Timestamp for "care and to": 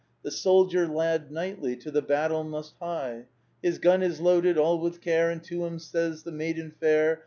4.99-5.63